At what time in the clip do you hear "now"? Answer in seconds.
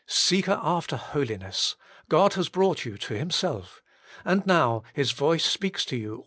4.47-4.81